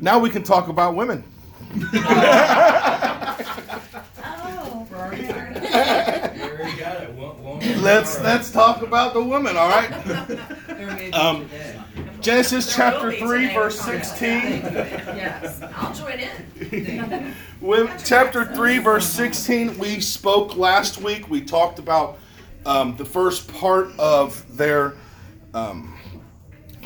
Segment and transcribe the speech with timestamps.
[0.00, 1.24] Now we can talk about women.
[7.82, 9.56] Let's let's talk about the women.
[9.56, 11.14] All right.
[11.14, 11.48] Um.
[12.20, 14.62] Genesis chapter three, verse sixteen.
[14.62, 15.62] Yes.
[15.76, 17.34] I'll join in.
[18.04, 21.30] Chapter 3, verse 16, we spoke last week.
[21.30, 22.18] We talked about
[22.66, 24.94] um, the first part of their
[25.54, 25.93] um,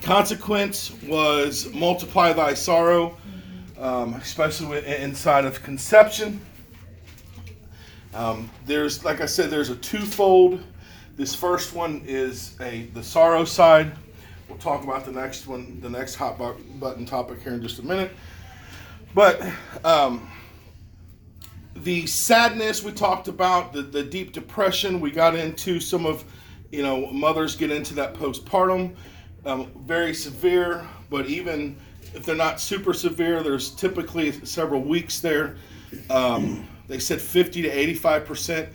[0.09, 3.15] consequence was multiply thy sorrow,
[3.79, 6.41] um, especially inside of conception.
[8.15, 10.63] Um, there's, like I said, there's a twofold.
[11.17, 13.93] This first one is a the sorrow side.
[14.49, 17.85] We'll talk about the next one, the next hot button topic here in just a
[17.85, 18.13] minute.
[19.15, 19.43] But
[19.85, 20.27] um,
[21.77, 26.25] the sadness we talked about, the, the deep depression, we got into some of,
[26.73, 28.97] you know, mothers get into that postpartum,
[29.45, 31.77] um, very severe, but even
[32.15, 35.57] if they're not super severe, there's typically several weeks there.
[36.11, 38.69] Um, they said 50 to 85%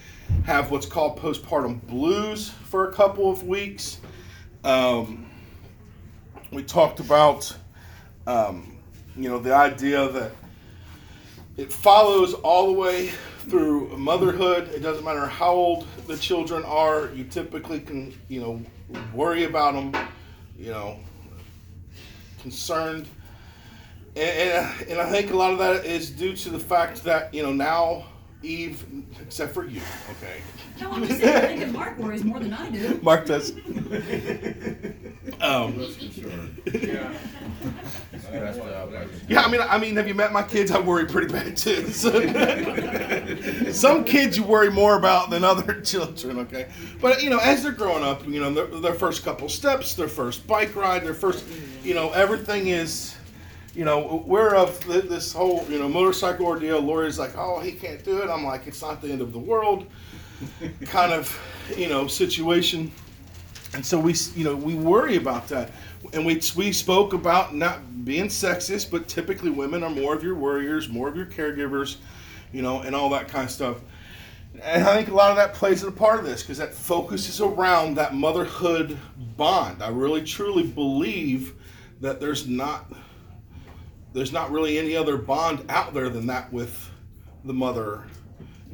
[0.45, 3.99] have what's called postpartum blues for a couple of weeks.
[4.63, 5.25] Um,
[6.51, 7.55] we talked about,
[8.27, 8.77] um,
[9.15, 10.31] you know, the idea that
[11.57, 13.07] it follows all the way
[13.49, 14.69] through motherhood.
[14.69, 17.09] It doesn't matter how old the children are.
[17.13, 18.61] You typically can, you know,
[19.13, 20.07] worry about them,
[20.63, 20.97] you know,
[22.41, 23.07] concerned.
[24.15, 27.33] And, and, and I think a lot of that is due to the fact that,
[27.33, 28.05] you know, now
[28.43, 28.85] Eve,
[29.21, 30.41] except for you, okay.
[30.79, 32.99] No, I'm just saying, I think Mark worries more than I do.
[33.03, 33.51] Mark does.
[35.41, 35.79] um,
[36.71, 37.13] Yeah.
[38.19, 40.71] Stressed out, like- Yeah, I mean, I mean, have you met my kids?
[40.71, 41.87] I worry pretty bad too.
[41.89, 42.11] So-
[43.79, 46.39] some kids you worry more about than other children.
[46.39, 46.67] Okay,
[47.01, 50.07] but you know, as they're growing up, you know, their, their first couple steps, their
[50.07, 51.45] first bike ride, their first,
[51.83, 53.15] you know, everything is,
[53.75, 56.79] you know, we're of this whole, you know, motorcycle ordeal.
[56.79, 58.29] Lori's like, oh, he can't do it.
[58.29, 59.87] I'm like, it's not the end of the world,
[60.85, 61.39] kind of,
[61.75, 62.91] you know, situation.
[63.73, 65.71] And so we, you know, we worry about that,
[66.13, 70.35] and we we spoke about not being sexist, but typically women are more of your
[70.35, 71.97] worriers, more of your caregivers,
[72.53, 73.81] you know, and all that kind of stuff.
[74.61, 77.41] And I think a lot of that plays a part of this because that focuses
[77.41, 78.97] around that motherhood
[79.35, 79.81] bond.
[79.81, 81.55] I really truly believe
[82.01, 82.91] that there's not
[84.13, 86.91] there's not really any other bond out there than that with
[87.45, 88.03] the mother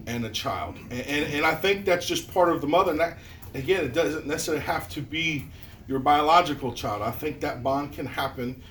[0.06, 0.75] and a child.
[0.90, 2.91] And, and, and I think that's just part of the mother.
[2.91, 3.17] And that,
[3.53, 5.47] again, it doesn't necessarily have to be
[5.88, 7.01] your biological child.
[7.01, 8.61] I think that bond can happen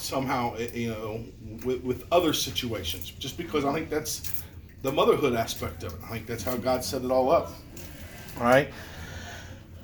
[0.00, 1.24] somehow, eh, you know,
[1.64, 3.10] with, with other situations.
[3.10, 4.42] Just because I think that's
[4.82, 5.98] the motherhood aspect of it.
[6.04, 7.52] I think that's how God set it all up.
[8.38, 8.70] All right.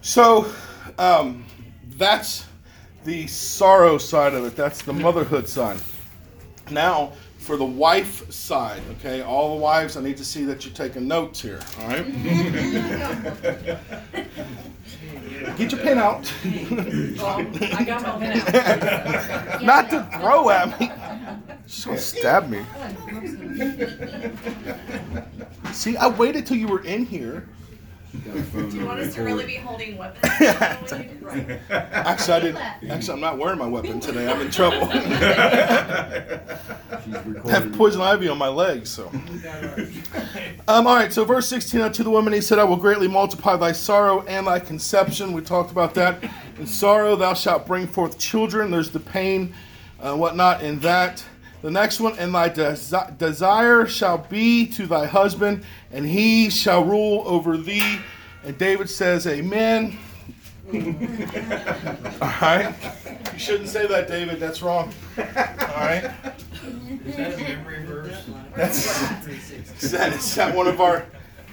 [0.02, 0.46] So
[0.98, 1.44] um,
[1.96, 2.44] that's
[3.04, 4.56] the sorrow side of it.
[4.56, 5.78] That's the motherhood side.
[6.70, 10.74] Now, for the wife side, okay, all the wives, I need to see that you're
[10.74, 12.06] taking notes here, all right?
[15.56, 16.32] Get your pen out.
[16.44, 19.62] I got my pen out.
[19.62, 20.90] Not to throw at me.
[21.66, 22.64] She's gonna stab me.
[25.72, 27.48] See, I waited till you were in here.
[28.22, 30.24] Do you want us to really be holding weapons?
[31.70, 32.90] Actually, I didn't.
[32.90, 34.30] Actually, I'm not wearing my weapon today.
[34.30, 34.88] I'm in trouble.
[34.90, 36.40] I
[37.50, 39.10] have poison ivy on my legs, so.
[40.66, 43.54] Um, all right, so verse 16 unto the woman he said, I will greatly multiply
[43.54, 45.34] thy sorrow and thy conception.
[45.34, 46.24] We talked about that.
[46.58, 48.70] In sorrow thou shalt bring forth children.
[48.70, 49.52] There's the pain,
[50.00, 51.22] uh, whatnot in that.
[51.64, 56.84] The next one, and thy desi- desire shall be to thy husband, and he shall
[56.84, 58.00] rule over thee.
[58.44, 59.96] And David says, Amen.
[60.74, 62.74] All right.
[63.32, 64.40] You shouldn't say that, David.
[64.40, 64.92] That's wrong.
[65.16, 66.10] All right.
[67.06, 68.26] Is that a memory verse?
[68.54, 68.86] That's
[69.82, 71.06] is that, is that one of our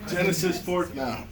[0.09, 0.89] Genesis 4?
[0.93, 1.23] No.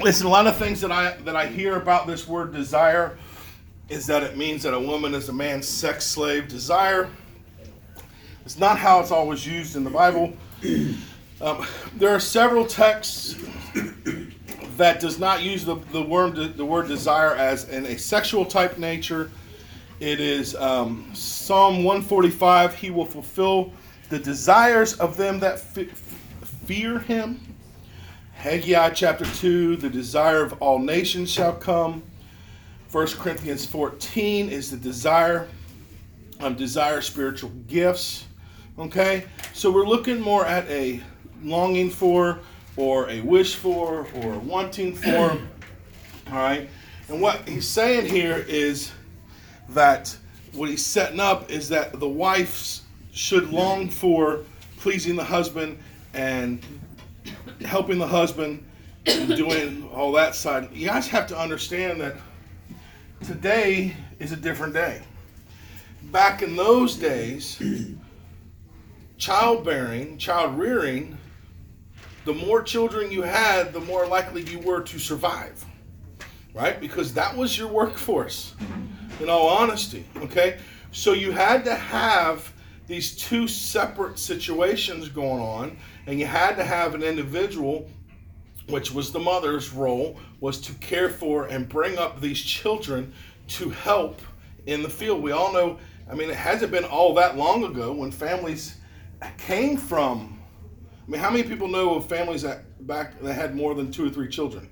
[0.00, 3.16] Listen, a lot of things that I that I hear about this word desire
[3.88, 6.48] is that it means that a woman is a man's sex slave.
[6.48, 7.08] Desire.
[8.44, 10.34] It's not how it's always used in the Bible.
[11.40, 13.36] Um, there are several texts
[14.76, 18.78] that does not use the, the word the word desire as in a sexual type
[18.78, 19.30] nature.
[20.00, 22.74] It is um, Psalm 145.
[22.74, 23.72] He will fulfill
[24.08, 25.90] the desires of them that fe-
[26.64, 27.40] fear him.
[28.34, 32.02] Haggai chapter 2, the desire of all nations shall come.
[32.90, 35.46] 1 Corinthians 14 is the desire,
[36.40, 38.24] um, desire spiritual gifts.
[38.78, 39.24] Okay?
[39.52, 41.00] So we're looking more at a
[41.42, 42.38] longing for,
[42.76, 45.32] or a wish for, or wanting for.
[46.30, 46.68] All right?
[47.08, 48.90] And what he's saying here is
[49.70, 50.16] that
[50.52, 52.80] what he's setting up is that the wife
[53.12, 54.44] should long for
[54.78, 55.78] pleasing the husband
[56.14, 56.64] and
[57.62, 58.64] helping the husband
[59.06, 60.68] and doing all that side.
[60.72, 62.16] You guys have to understand that
[63.24, 65.02] today is a different day.
[66.04, 67.60] Back in those days,
[69.18, 71.18] childbearing, child rearing,
[72.24, 75.64] the more children you had, the more likely you were to survive.
[76.54, 76.80] Right?
[76.80, 78.54] Because that was your workforce,
[79.20, 80.04] in all honesty.
[80.16, 80.58] Okay?
[80.90, 82.52] So you had to have
[82.86, 85.76] these two separate situations going on,
[86.06, 87.88] and you had to have an individual,
[88.68, 93.12] which was the mother's role, was to care for and bring up these children
[93.48, 94.20] to help
[94.66, 95.22] in the field.
[95.22, 95.78] We all know,
[96.10, 98.76] I mean, it hasn't been all that long ago when families
[99.38, 100.38] came from.
[101.06, 104.06] I mean, how many people know of families that back that had more than two
[104.06, 104.68] or three children?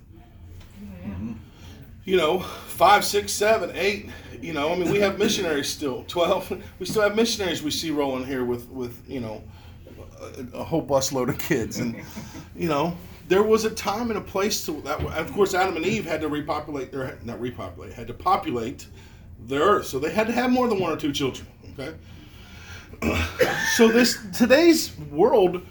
[0.82, 1.32] Mm-hmm.
[2.04, 4.10] You know, five, six, seven, eight.
[4.40, 6.04] You know, I mean, we have missionaries still.
[6.06, 6.50] Twelve.
[6.78, 9.42] We still have missionaries we see rolling here with with you know
[10.20, 11.96] a, a whole busload of kids, and
[12.54, 12.96] you know,
[13.28, 15.00] there was a time and a place to that.
[15.00, 18.86] Of course, Adam and Eve had to repopulate, their not repopulate, had to populate
[19.46, 21.46] the earth, so they had to have more than one or two children.
[21.72, 21.94] Okay
[23.74, 25.62] so this today's world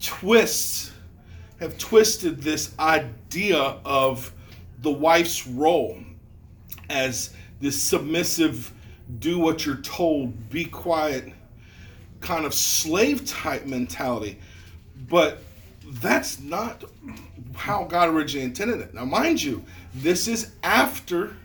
[0.00, 0.92] twists
[1.60, 4.32] have twisted this idea of
[4.80, 5.98] the wife's role
[6.90, 8.72] as this submissive
[9.18, 11.32] do what you're told be quiet
[12.20, 14.38] kind of slave type mentality
[15.08, 15.42] but
[15.86, 16.84] that's not
[17.54, 19.62] how god originally intended it now mind you
[19.94, 21.36] this is after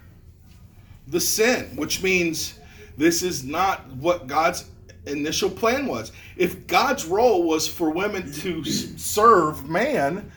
[1.07, 2.59] the sin which means
[2.97, 4.65] this is not what god's
[5.05, 6.11] initial plan was.
[6.37, 10.31] If God's role was for women to serve man,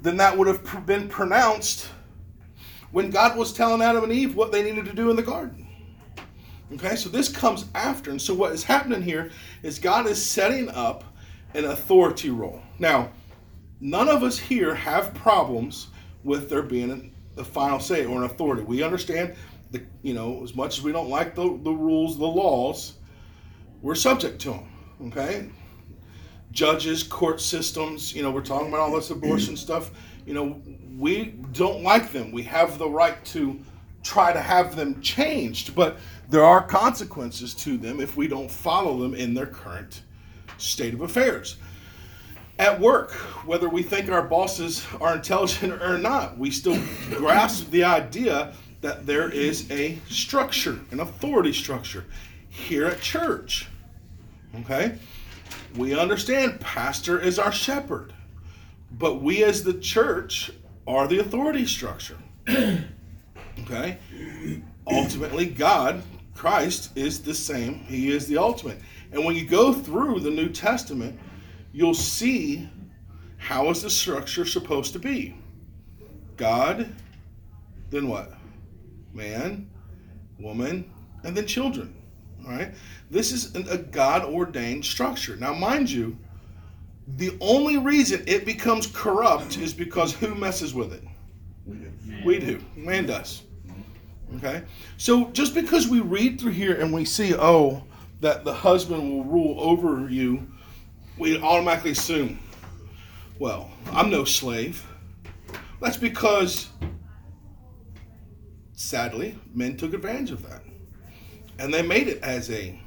[0.00, 1.88] then that would have been pronounced
[2.90, 5.66] when God was telling Adam and Eve what they needed to do in the garden.
[6.74, 8.10] Okay, so this comes after.
[8.10, 9.30] And so what is happening here
[9.62, 11.04] is God is setting up
[11.54, 12.60] an authority role.
[12.78, 13.10] Now,
[13.80, 15.88] none of us here have problems
[16.24, 18.62] with there being a final say or an authority.
[18.62, 19.34] We understand
[19.70, 22.94] the you know, as much as we don't like the, the rules, the laws,
[23.82, 24.68] we're subject to them.
[25.06, 25.50] Okay,
[26.52, 28.14] judges, court systems.
[28.14, 29.90] You know, we're talking about all this abortion stuff.
[30.26, 30.62] You know,
[30.96, 32.32] we don't like them.
[32.32, 33.60] We have the right to
[34.02, 35.98] try to have them changed, but
[36.28, 40.02] there are consequences to them if we don't follow them in their current
[40.56, 41.56] state of affairs.
[42.58, 43.12] At work,
[43.46, 46.78] whether we think our bosses are intelligent or not, we still
[47.10, 52.04] grasp the idea that there is a structure, an authority structure
[52.48, 53.68] here at church.
[54.60, 54.98] Okay?
[55.76, 58.12] We understand pastor is our shepherd,
[58.90, 60.50] but we as the church
[60.86, 62.18] are the authority structure.
[62.48, 63.98] okay?
[64.86, 66.02] Ultimately, God,
[66.34, 67.74] Christ, is the same.
[67.80, 68.80] He is the ultimate.
[69.12, 71.18] And when you go through the New Testament,
[71.78, 72.68] you'll see
[73.36, 75.36] how is the structure supposed to be?
[76.36, 76.92] God,
[77.90, 78.32] then what?
[79.14, 79.70] Man,
[80.40, 80.90] woman,
[81.22, 81.94] and then children.
[82.44, 82.74] All right?
[83.12, 85.36] This is a God ordained structure.
[85.36, 86.18] Now, mind you,
[87.16, 91.04] the only reason it becomes corrupt is because who messes with it?
[92.24, 92.60] We do.
[92.74, 93.42] Man does.
[94.36, 94.64] Okay?
[94.96, 97.84] So just because we read through here and we see, oh,
[98.20, 100.44] that the husband will rule over you,
[101.18, 102.38] we automatically assume,
[103.38, 104.84] well, I'm no slave.
[105.80, 106.68] That's because,
[108.72, 110.62] sadly, men took advantage of that.
[111.58, 112.80] And they made it as a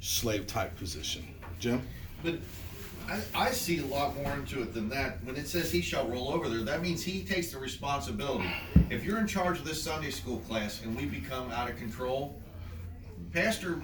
[0.00, 1.24] slave type position.
[1.58, 1.86] Jim?
[2.22, 2.38] But
[3.08, 5.22] I, I see a lot more into it than that.
[5.24, 8.50] When it says he shall roll over there, that means he takes the responsibility.
[8.90, 12.40] If you're in charge of this Sunday school class and we become out of control,
[13.32, 13.80] Pastor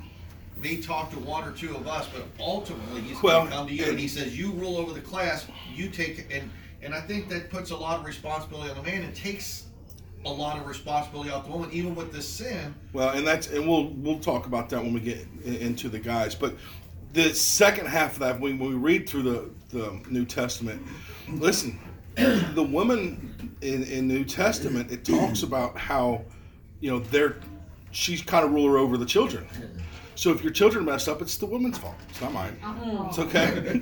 [0.60, 3.66] may talk to one or two of us, but ultimately he's Well, going to come
[3.68, 5.46] to you and- and he says, "You rule over the class.
[5.74, 6.50] You take and
[6.82, 9.64] and I think that puts a lot of responsibility on the man and takes
[10.24, 12.74] a lot of responsibility off the woman, even with this sin.
[12.92, 15.98] Well, and that's and we'll we'll talk about that when we get in- into the
[15.98, 16.34] guys.
[16.34, 16.56] But
[17.12, 20.80] the second half of that, when we read through the, the New Testament,
[21.28, 21.78] listen,
[22.16, 26.22] the woman in, in New Testament, it talks about how,
[26.80, 27.36] you know, they're
[27.90, 29.46] she's kind of ruler over the children.
[30.14, 31.94] So if your children mess up, it's the woman's fault.
[32.10, 32.56] It's not mine.
[32.62, 33.06] Oh.
[33.08, 33.80] It's okay.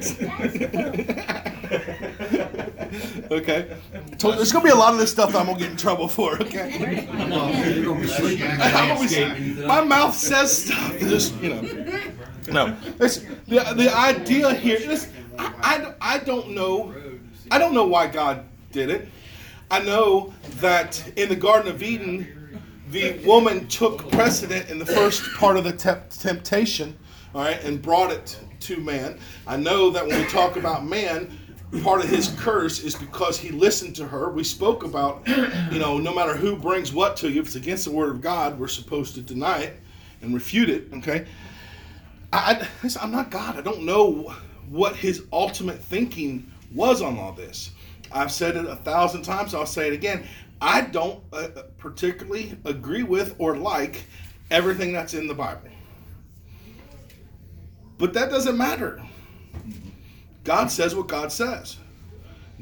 [3.30, 3.76] okay.
[4.18, 6.40] So there's gonna be a lot of this stuff I'm gonna get in trouble for.
[6.40, 7.06] Okay.
[7.10, 7.30] I'm
[8.98, 10.98] gonna be- my mouth says stuff.
[11.00, 11.62] Just you know.
[12.48, 12.76] No.
[12.98, 15.08] Listen, the the idea here is
[15.38, 15.52] I,
[16.00, 16.94] I I don't know.
[17.50, 19.08] I don't know why God did it.
[19.70, 22.39] I know that in the Garden of Eden,
[22.90, 26.98] the woman took precedent in the first part of the te- temptation,
[27.34, 29.18] all right, and brought it to man.
[29.46, 31.38] I know that when we talk about man,
[31.82, 34.30] part of his curse is because he listened to her.
[34.30, 37.84] We spoke about, you know, no matter who brings what to you, if it's against
[37.84, 39.80] the word of God, we're supposed to deny it
[40.22, 41.26] and refute it, okay?
[42.32, 43.56] I, I, I'm not God.
[43.56, 44.34] I don't know
[44.68, 47.70] what his ultimate thinking was on all this.
[48.12, 49.54] I've said it a thousand times.
[49.54, 50.26] I'll say it again.
[50.60, 51.48] I don't uh,
[51.78, 54.04] particularly agree with or like
[54.50, 55.68] everything that's in the Bible.
[57.98, 59.02] But that doesn't matter.
[60.44, 61.76] God says what God says.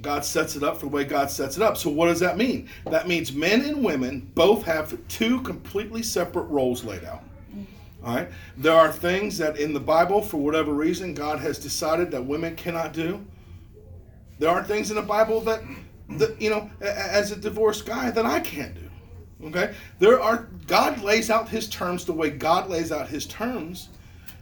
[0.01, 1.77] God sets it up for the way God sets it up.
[1.77, 2.69] So, what does that mean?
[2.87, 7.23] That means men and women both have two completely separate roles laid out.
[8.05, 8.29] All right?
[8.57, 12.55] There are things that in the Bible, for whatever reason, God has decided that women
[12.55, 13.25] cannot do.
[14.39, 15.63] There are things in the Bible that,
[16.11, 18.89] that you know, as a divorced guy, that I can't do.
[19.49, 19.75] Okay?
[19.99, 23.91] There are, God lays out his terms the way God lays out his terms.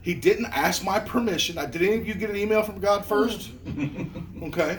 [0.01, 1.57] He didn't ask my permission.
[1.57, 3.51] Did any of you get an email from God first?
[4.43, 4.79] Okay.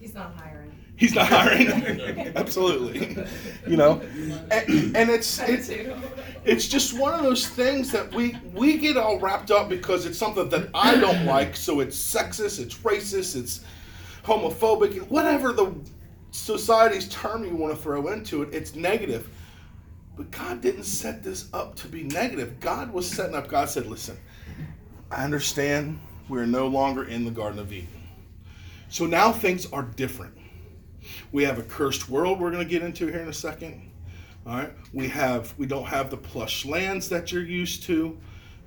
[0.00, 0.72] He's not hiring.
[0.96, 2.32] He's not hiring.
[2.36, 3.26] Absolutely.
[3.66, 4.00] You know,
[4.50, 5.68] and, and it's it's
[6.44, 10.16] it's just one of those things that we we get all wrapped up because it's
[10.16, 11.56] something that I don't like.
[11.56, 13.64] So it's sexist, it's racist, it's
[14.24, 15.74] homophobic, whatever the
[16.34, 18.52] society's term you want to throw into it.
[18.52, 19.30] It's negative.
[20.16, 22.60] But God didn't set this up to be negative.
[22.60, 23.48] God was setting up.
[23.48, 24.16] God said, "Listen,
[25.10, 27.88] I understand we're no longer in the Garden of Eden."
[28.88, 30.36] So now things are different.
[31.32, 33.90] We have a cursed world we're going to get into here in a second.
[34.46, 34.72] All right.
[34.92, 38.18] We have we don't have the plush lands that you're used to.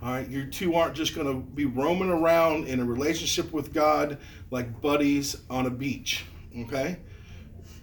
[0.01, 0.27] All right.
[0.27, 4.17] You two aren't just going to be roaming around in a relationship with God
[4.51, 6.25] like buddies on a beach.
[6.59, 6.97] Okay.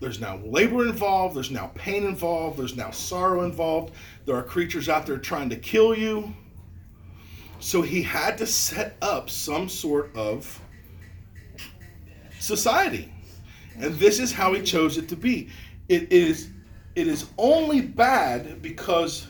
[0.04, 1.34] There's now labor involved.
[1.34, 2.58] There's now pain involved.
[2.58, 3.94] There's now sorrow involved.
[4.26, 6.34] There are creatures out there trying to kill you.
[7.58, 10.60] So he had to set up some sort of
[12.38, 13.14] society.
[13.78, 15.48] And this is how he chose it to be.
[15.88, 16.50] It is
[16.94, 19.28] it is only bad because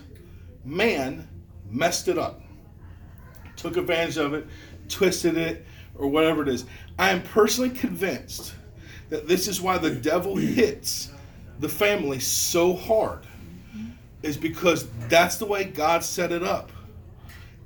[0.65, 1.29] man
[1.71, 2.43] messed it up.
[3.55, 4.49] Took advantage of it,
[4.89, 6.65] twisted it, or whatever it is.
[6.99, 8.55] I am personally convinced
[9.21, 11.11] this is why the devil hits
[11.61, 13.21] the family so hard.
[14.23, 16.73] Is because that's the way God set it up.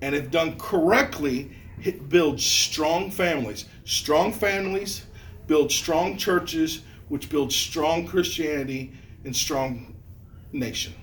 [0.02, 1.52] And if done correctly,
[1.82, 3.66] it builds strong families.
[3.84, 5.06] Strong families
[5.46, 8.92] build strong churches, which build strong Christianity
[9.24, 9.94] and strong
[10.52, 10.94] nation.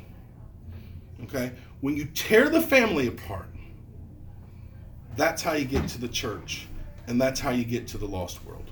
[1.24, 1.54] Okay?
[1.82, 3.48] When you tear the family apart,
[5.18, 6.68] that's how you get to the church,
[7.08, 8.72] and that's how you get to the lost world.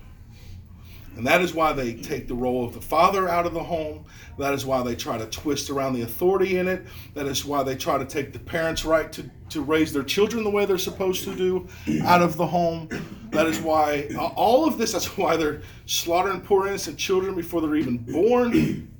[1.15, 4.05] And that is why they take the role of the father out of the home.
[4.39, 6.87] That is why they try to twist around the authority in it.
[7.13, 10.43] That is why they try to take the parents' right to, to raise their children
[10.43, 11.67] the way they're supposed to do
[12.03, 12.89] out of the home.
[13.29, 17.75] That is why all of this, that's why they're slaughtering poor innocent children before they're
[17.75, 18.91] even born.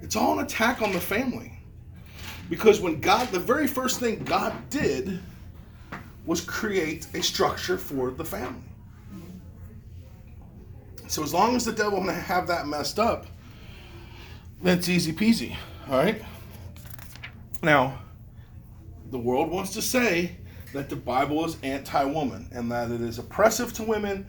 [0.00, 1.58] It's all an attack on the family.
[2.48, 5.20] Because when God, the very first thing God did
[6.26, 8.71] was create a structure for the family.
[11.12, 13.26] So as long as the devil may have that messed up,
[14.62, 15.54] then it's easy peasy.
[15.90, 16.22] All right.
[17.62, 17.98] Now,
[19.10, 20.38] the world wants to say
[20.72, 24.26] that the Bible is anti-woman and that it is oppressive to women,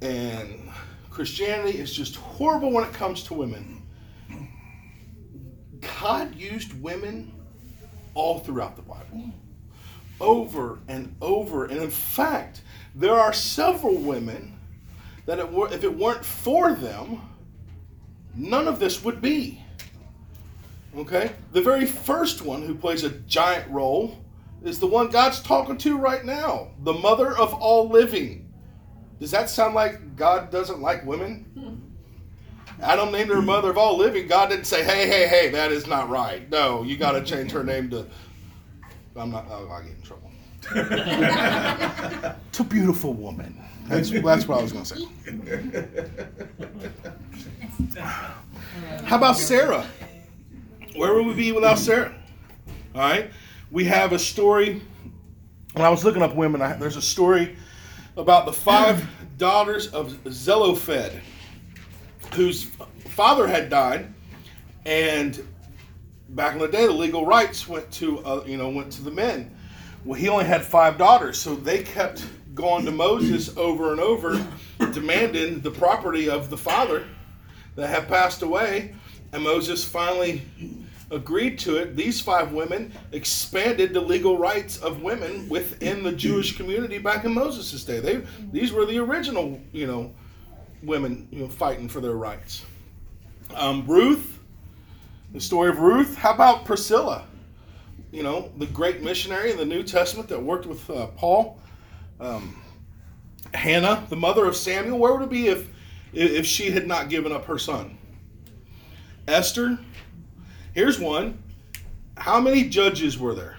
[0.00, 0.72] and
[1.08, 3.86] Christianity is just horrible when it comes to women.
[6.00, 7.32] God used women
[8.14, 9.30] all throughout the Bible,
[10.20, 14.51] over and over, and in fact, there are several women
[15.26, 17.20] that it were, if it weren't for them,
[18.34, 19.62] none of this would be.
[20.96, 21.32] Okay?
[21.52, 24.18] The very first one who plays a giant role
[24.62, 28.52] is the one God's talking to right now the mother of all living.
[29.20, 31.46] Does that sound like God doesn't like women?
[31.54, 32.82] Hmm.
[32.82, 34.26] Adam named her mother of all living.
[34.26, 36.50] God didn't say, hey, hey, hey, that is not right.
[36.50, 38.06] No, you got to change her name to.
[39.14, 40.30] I'm not, oh, I'll get in trouble.
[42.72, 43.60] beautiful woman.
[43.86, 45.06] That's, that's what I was going to say.
[49.04, 49.86] How about Sarah?
[50.96, 52.14] Where would we be without Sarah?
[52.94, 53.30] All right.
[53.70, 54.82] We have a story.
[55.74, 57.56] When I was looking up women, I, there's a story
[58.16, 59.06] about the five
[59.38, 61.20] daughters of Zelophehad,
[62.34, 62.64] whose
[63.08, 64.12] father had died,
[64.84, 65.42] and
[66.30, 69.10] back in the day, the legal rights went to uh, you know went to the
[69.10, 69.54] men.
[70.04, 74.44] Well, he only had five daughters, so they kept going to Moses over and over,
[74.92, 77.04] demanding the property of the father
[77.76, 78.94] that had passed away.
[79.32, 80.42] And Moses finally
[81.12, 86.56] agreed to it, these five women expanded the legal rights of women within the Jewish
[86.56, 88.00] community back in Moses' day.
[88.00, 90.12] They these were the original, you know,
[90.82, 92.64] women you know fighting for their rights.
[93.54, 94.40] Um, Ruth,
[95.32, 96.16] the story of Ruth.
[96.16, 97.26] How about Priscilla?
[98.10, 101.58] You know, the great missionary in the New Testament that worked with uh, Paul.
[102.22, 102.62] Um,
[103.52, 104.98] Hannah, the mother of Samuel.
[104.98, 105.68] Where would it be if
[106.12, 107.98] if she had not given up her son?
[109.26, 109.78] Esther.
[110.72, 111.42] Here's one.
[112.16, 113.56] How many judges were there?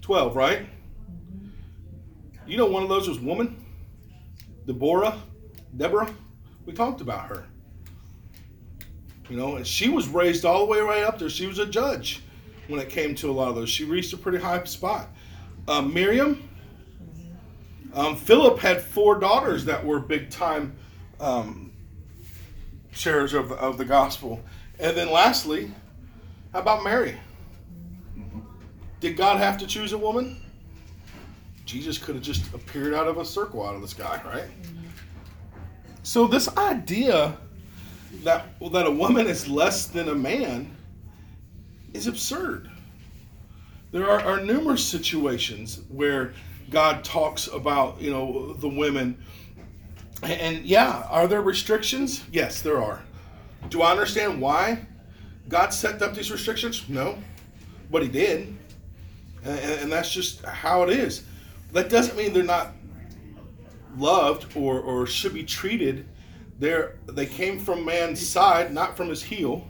[0.00, 0.66] 12, right?
[2.46, 3.64] You know one of those was woman?
[4.66, 5.20] Deborah,
[5.76, 6.08] Deborah.
[6.64, 7.46] We talked about her.
[9.28, 11.28] You know, and she was raised all the way right up there.
[11.28, 12.22] She was a judge
[12.68, 13.68] when it came to a lot of those.
[13.68, 15.08] She reached a pretty high spot.
[15.66, 16.48] Uh, Miriam,
[17.96, 20.76] um, Philip had four daughters that were big time
[21.18, 21.72] um,
[22.92, 24.40] sharers of of the gospel.
[24.78, 25.72] And then lastly,
[26.52, 27.18] how about Mary?
[29.00, 30.42] Did God have to choose a woman?
[31.64, 34.48] Jesus could have just appeared out of a circle out of the sky, right?
[36.02, 37.36] So this idea
[38.22, 40.76] that that a woman is less than a man
[41.94, 42.70] is absurd.
[43.90, 46.34] There are, are numerous situations where
[46.70, 49.22] God talks about, you know, the women.
[50.22, 52.24] And yeah, are there restrictions?
[52.32, 53.02] Yes, there are.
[53.68, 54.86] Do I understand why
[55.48, 56.88] God set up these restrictions?
[56.88, 57.18] No.
[57.90, 58.56] But He did.
[59.44, 61.22] And, that's just how it is.
[61.72, 62.72] That doesn't mean they're not
[63.96, 66.06] loved or, or should be treated.
[66.58, 69.68] They're, they came from man's side, not from his heel.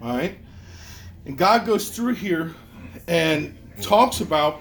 [0.00, 0.36] All right?
[1.26, 2.54] And God goes through here
[3.06, 4.60] and talks about.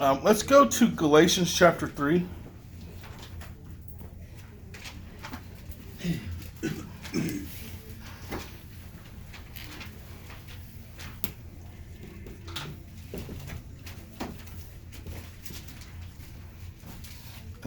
[0.00, 2.24] Um, let's go to Galatians chapter 3.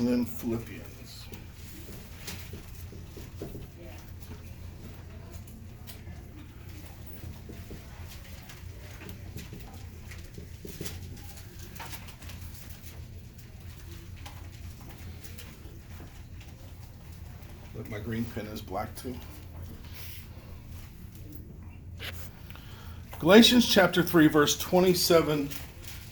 [0.01, 1.25] and then Philippians.
[17.75, 19.13] Look, my green pen is black too.
[23.19, 25.49] Galatians chapter 3, verse 27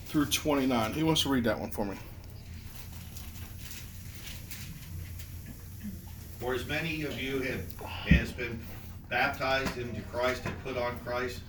[0.06, 0.92] through 29.
[0.92, 1.96] Who wants to read that one for me?
[6.38, 8.60] For as many of you have has been
[9.08, 11.40] baptized into Christ and put on Christ,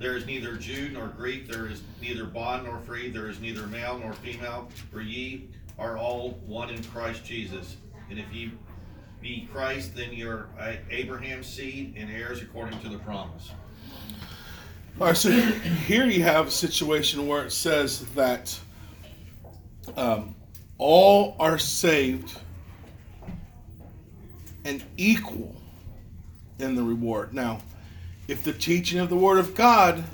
[0.00, 3.66] there is neither Jew nor Greek, there is neither bond nor free, there is neither
[3.68, 7.76] male nor female, for ye are all one in Christ Jesus.
[8.10, 8.52] And if ye
[9.20, 10.48] be Christ, then you're
[10.90, 13.50] Abraham's seed and heirs according to the promise.
[15.00, 18.58] All right, so here you have a situation where it says that
[19.96, 20.34] um,
[20.78, 22.38] all are saved
[24.64, 25.56] and equal
[26.58, 27.32] in the reward.
[27.32, 27.60] Now,
[28.28, 30.04] if the teaching of the Word of God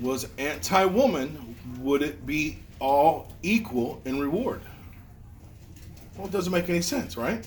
[0.00, 4.60] was anti woman, would it be all equal in reward?
[6.18, 7.46] Well, it doesn't make any sense, right?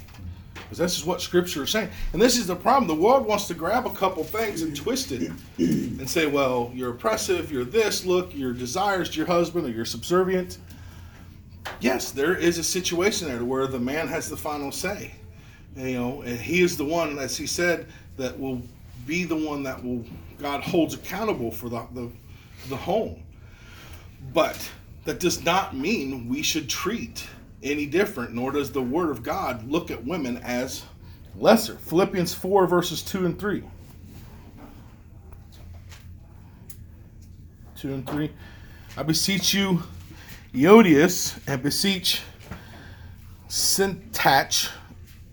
[0.53, 1.89] Because this is what Scripture is saying.
[2.13, 2.88] And this is the problem.
[2.88, 6.91] The world wants to grab a couple things and twist it and say, well, you're
[6.91, 10.60] oppressive, you're this, look, your desires to your husband, or you're subservient.
[11.81, 15.12] Yes, there is a situation there where the man has the final say.
[15.75, 18.62] You know, and he is the one, as he said, that will
[19.05, 20.05] be the one that will
[20.39, 22.10] God holds accountable for the, the,
[22.69, 23.21] the home.
[24.34, 24.69] But
[25.05, 27.27] that does not mean we should treat
[27.63, 30.84] any different, nor does the Word of God look at women as
[31.36, 31.76] lesser.
[31.76, 33.63] Philippians 4, verses 2 and 3.
[37.76, 38.32] 2 and 3.
[38.97, 39.84] I beseech you,
[40.54, 42.21] Euodias, and beseech
[43.47, 44.69] Syntyche,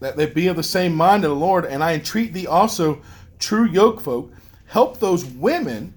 [0.01, 3.03] that they be of the same mind of the Lord, and I entreat thee also,
[3.38, 4.33] true yoke folk,
[4.67, 5.95] help those women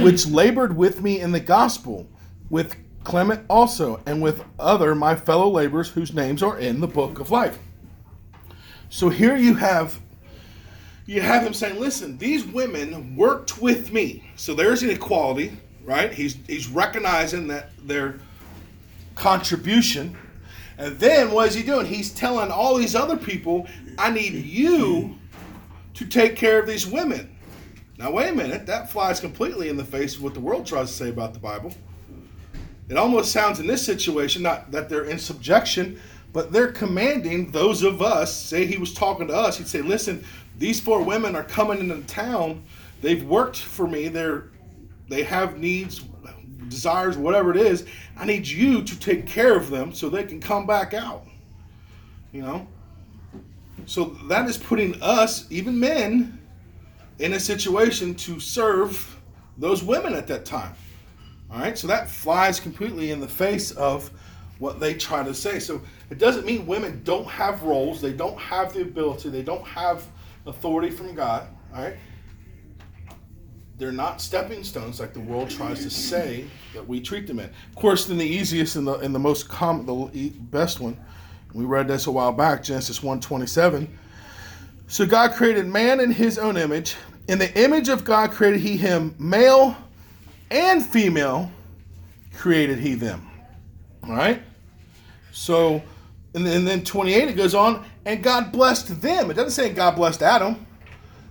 [0.00, 2.06] which labored with me in the gospel,
[2.50, 7.20] with Clement also, and with other my fellow laborers whose names are in the book
[7.20, 7.58] of life.
[8.88, 10.00] So here you have
[11.06, 14.24] you have him saying, listen, these women worked with me.
[14.36, 15.52] So there's an equality,
[15.84, 16.12] right?
[16.12, 18.20] He's he's recognizing that their
[19.14, 20.16] contribution.
[20.78, 21.86] And then what is he doing?
[21.86, 25.18] He's telling all these other people, I need you
[25.92, 27.36] to take care of these women.
[27.98, 30.88] Now wait a minute, that flies completely in the face of what the world tries
[30.88, 31.72] to say about the Bible.
[32.88, 36.00] It almost sounds in this situation not that they're in subjection,
[36.32, 38.34] but they're commanding those of us.
[38.34, 40.24] Say he was talking to us, he'd say, "Listen,
[40.58, 42.62] these four women are coming into town.
[43.00, 44.08] They've worked for me.
[44.08, 44.50] They're
[45.08, 46.04] they have needs,
[46.68, 47.84] desires, whatever it is.
[48.16, 51.26] I need you to take care of them so they can come back out.
[52.32, 52.66] You know?
[53.86, 56.38] So that is putting us, even men,
[57.18, 59.20] in a situation to serve
[59.58, 60.74] those women at that time.
[61.54, 61.78] All right?
[61.78, 64.10] So that flies completely in the face of
[64.58, 65.58] what they try to say.
[65.58, 69.66] So it doesn't mean women don't have roles, they don't have the ability, they don't
[69.66, 70.04] have
[70.46, 71.48] authority from God.
[71.74, 71.96] All right?
[73.76, 77.46] they're not stepping stones like the world tries to say that we treat them in.
[77.46, 80.96] Of course, then the easiest and the and the most common, the best one,
[81.52, 83.88] we read this a while back, Genesis 1:27.
[84.86, 86.96] So God created man in his own image.
[87.26, 89.76] In the image of God created he him, male
[90.50, 91.50] and female
[92.34, 93.28] created he them.
[94.02, 94.42] All right?
[95.32, 95.82] So,
[96.34, 99.30] and then, and then 28 it goes on, and God blessed them.
[99.30, 100.66] It doesn't say God blessed Adam.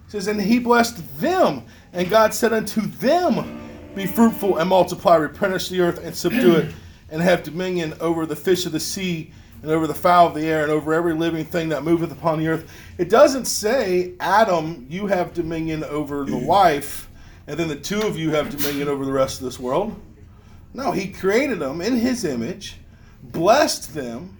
[0.07, 1.63] It says, and he blessed them.
[1.93, 3.61] And God said unto them,
[3.95, 6.73] Be fruitful and multiply, replenish the earth and subdue it,
[7.09, 10.45] and have dominion over the fish of the sea, and over the fowl of the
[10.45, 12.69] air, and over every living thing that moveth upon the earth.
[12.97, 17.07] It doesn't say, Adam, you have dominion over the wife,
[17.47, 19.99] and then the two of you have dominion over the rest of this world.
[20.73, 22.77] No, he created them in his image,
[23.21, 24.37] blessed them,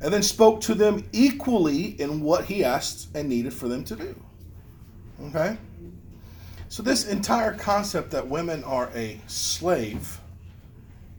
[0.00, 3.96] and then spoke to them equally in what he asked and needed for them to
[3.96, 4.14] do.
[5.26, 5.56] Okay?
[6.68, 10.20] So, this entire concept that women are a slave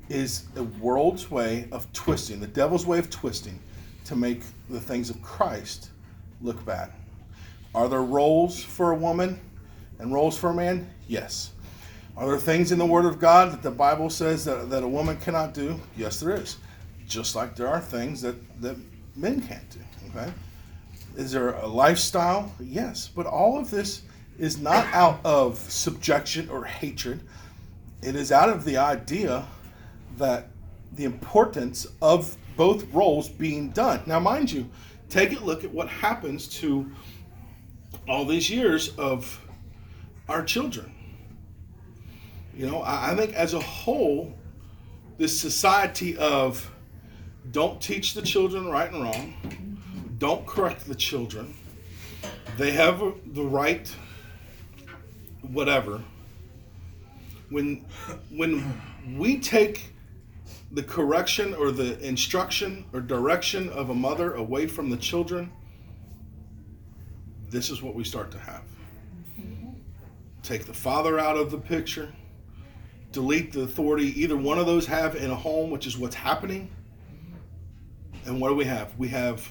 [0.08, 3.60] is the world's way of twisting, the devil's way of twisting
[4.06, 5.90] to make the things of Christ
[6.42, 6.92] look bad.
[7.76, 9.40] Are there roles for a woman
[10.00, 10.90] and roles for a man?
[11.10, 11.54] Yes.
[12.16, 14.88] Are there things in the Word of God that the Bible says that, that a
[14.88, 15.80] woman cannot do?
[15.98, 16.58] Yes, there is.
[17.08, 18.78] Just like there are things that, that
[19.16, 19.80] men can't do.
[20.10, 20.32] Okay?
[21.18, 22.54] Is there a lifestyle?
[22.60, 23.10] Yes.
[23.14, 24.04] But all of this
[24.38, 27.22] is not out of subjection or hatred.
[28.04, 29.48] It is out of the idea
[30.18, 30.50] that
[30.94, 34.02] the importance of both roles being done.
[34.06, 34.70] Now, mind you,
[35.10, 36.92] take a look at what happens to
[38.08, 39.44] all these years of
[40.30, 40.94] our children.
[42.60, 44.34] You know, I, I think as a whole,
[45.18, 46.70] this society of
[47.52, 49.78] don't teach the children right and wrong,
[50.18, 51.56] don't correct the children,
[52.58, 53.90] they have the right
[55.42, 56.04] whatever.
[57.50, 57.86] When
[58.30, 58.82] when
[59.18, 59.94] we take
[60.74, 65.50] the correction or the instruction or direction of a mother away from the children
[67.50, 68.62] this is what we start to have.
[70.44, 72.14] Take the father out of the picture
[73.12, 76.70] delete the authority either one of those have in a home which is what's happening
[78.26, 79.50] and what do we have we have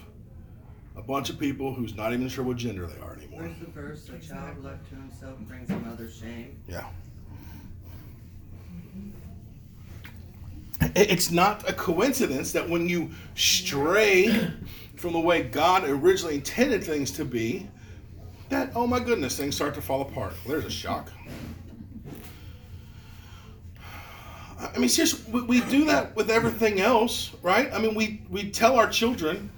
[0.96, 3.66] a bunch of people who's not even sure what gender they are anymore Where's the
[3.66, 6.60] verse, a child left to himself brings a mother shame?
[6.66, 6.86] Yeah.
[10.94, 14.50] It's not a coincidence that when you stray
[14.96, 17.68] from the way God originally intended things to be,
[18.48, 20.34] that, oh my goodness, things start to fall apart.
[20.46, 21.12] There's a shock.
[24.58, 27.72] I mean, seriously, we, we do that with everything else, right?
[27.72, 29.50] I mean, we, we tell our children,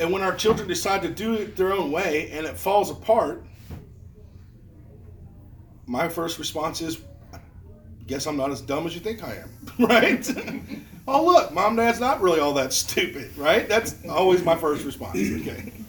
[0.00, 3.44] and when our children decide to do it their own way and it falls apart,
[5.86, 6.98] my first response is,
[8.06, 9.50] guess I'm not as dumb as you think I am,
[9.86, 10.30] right?
[11.08, 13.68] oh, look, mom, dad's not really all that stupid, right?
[13.68, 15.72] That's always my first response, okay?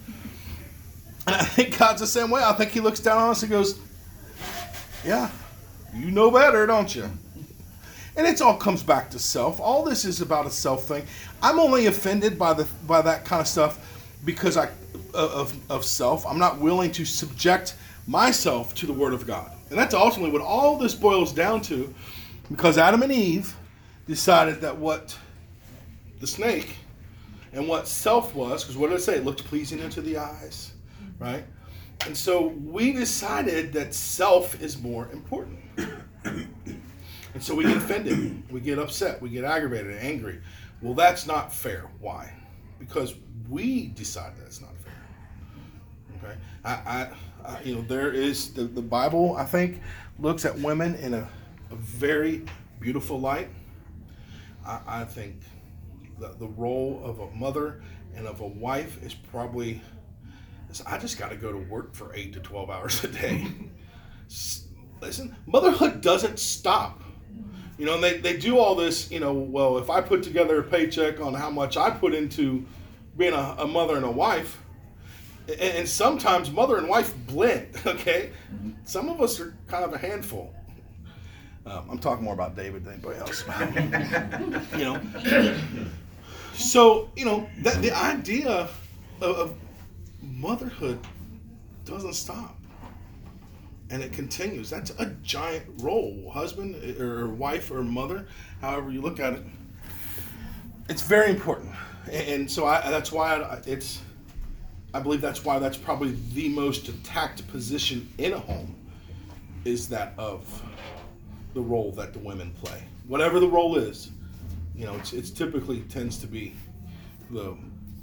[1.26, 2.42] And I think God's the same way.
[2.42, 3.78] I think He looks down on us and goes,
[5.04, 5.30] yeah,
[5.94, 7.10] you know better, don't you?
[8.20, 9.60] And it all comes back to self.
[9.60, 11.06] All this is about a self thing.
[11.42, 13.78] I'm only offended by the by that kind of stuff
[14.26, 14.68] because I
[15.14, 16.26] of, of self.
[16.26, 19.50] I'm not willing to subject myself to the Word of God.
[19.70, 21.94] And that's ultimately what all this boils down to
[22.50, 23.56] because Adam and Eve
[24.06, 25.16] decided that what
[26.20, 26.76] the snake
[27.54, 29.16] and what self was, because what did it say?
[29.16, 30.72] It looked pleasing unto the eyes,
[31.18, 31.44] right?
[32.04, 35.58] And so we decided that self is more important.
[37.34, 40.40] and so we get offended, we get upset, we get aggravated, and angry.
[40.82, 41.90] Well, that's not fair.
[42.00, 42.32] Why?
[42.78, 43.14] Because
[43.48, 46.28] we decide that it's not fair.
[46.30, 46.40] Okay?
[46.64, 47.10] I, I,
[47.44, 49.80] I you know, there is the, the Bible, I think,
[50.18, 51.28] looks at women in a,
[51.70, 52.44] a very
[52.80, 53.48] beautiful light.
[54.66, 55.40] I, I think
[56.18, 57.82] the, the role of a mother
[58.14, 59.80] and of a wife is probably
[60.86, 63.48] I just got to go to work for eight to 12 hours a day.
[65.00, 67.02] Listen, motherhood doesn't stop.
[67.80, 70.60] You know, and they, they do all this, you know, well, if I put together
[70.60, 72.66] a paycheck on how much I put into
[73.16, 74.60] being a, a mother and a wife,
[75.48, 77.68] and, and sometimes mother and wife blend.
[77.86, 78.32] Okay,
[78.84, 80.54] some of us are kind of a handful.
[81.64, 83.44] Um, I'm talking more about David than anybody else.
[84.76, 85.56] you know.
[86.52, 89.54] So you know that the idea of, of
[90.20, 90.98] motherhood
[91.86, 92.59] doesn't stop,
[93.90, 94.70] and it continues.
[94.70, 98.26] That's a giant role, husband eh, or wife or mother,
[98.60, 99.42] however you look at it.
[100.88, 101.70] It's very important,
[102.06, 104.00] and, and so I, that's why I, it's.
[104.92, 108.74] I believe that's why that's probably the most attacked position in a home,
[109.64, 110.62] is that of
[111.54, 112.82] the role that the women play.
[113.06, 114.10] Whatever the role is,
[114.74, 116.56] you know, it's, it's typically tends to be
[117.30, 117.56] the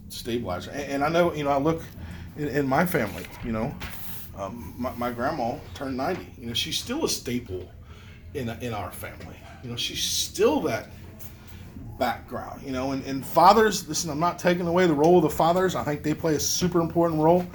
[0.08, 0.72] stabilizer.
[0.72, 1.84] And, and I know, you know, I look
[2.38, 3.76] in, in my family, you know,
[4.38, 6.28] um, my, my grandma turned 90.
[6.38, 7.70] You know, she's still a staple
[8.34, 9.36] in, in our family.
[9.64, 10.90] You know, she's still that
[11.98, 15.30] background, you know, and, and fathers, listen, I'm not taking away the role of the
[15.30, 15.76] fathers.
[15.76, 17.46] I think they play a super important role.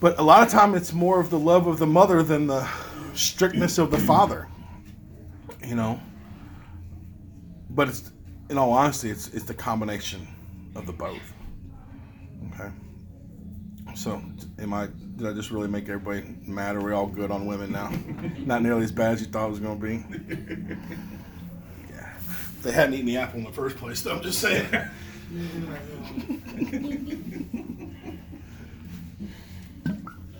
[0.00, 2.68] But a lot of time it's more of the love of the mother than the
[3.14, 4.48] strictness of the father,
[5.64, 6.00] you know.
[7.70, 8.10] But it's,
[8.48, 10.26] in all honesty, it's, it's the combination
[10.74, 11.20] of the both.
[12.52, 12.70] Okay.
[13.94, 14.22] So,
[14.58, 14.88] am I?
[15.16, 16.76] Did I just really make everybody mad?
[16.76, 17.90] Are we all good on women now?
[18.38, 20.04] Not nearly as bad as you thought it was going to be.
[21.90, 22.14] Yeah.
[22.16, 24.68] If they hadn't eaten the apple in the first place, though, I'm just saying.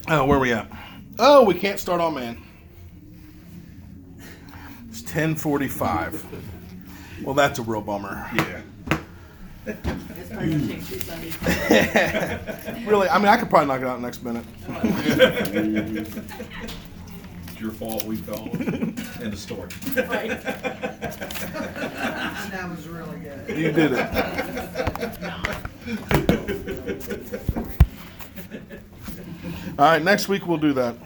[0.09, 0.71] oh, where are we at?
[1.19, 2.43] Oh, we can't start on man.
[4.89, 6.21] It's 10:45.
[7.25, 8.31] Well, that's a real bummer.
[8.35, 8.61] Yeah.
[9.69, 11.37] It's probably gonna take two Sundays.
[12.87, 14.45] Really, I mean, I could probably knock it out next minute.
[17.49, 18.55] It's your fault we called.
[18.59, 19.69] End of story.
[19.95, 20.31] Right.
[22.51, 23.59] That was really good.
[23.59, 24.09] You did it.
[29.79, 30.97] All right, next week we'll do that.